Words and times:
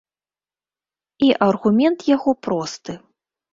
І 1.27 1.29
аргумент 1.49 1.99
яго 2.15 2.37
просты. 2.49 2.93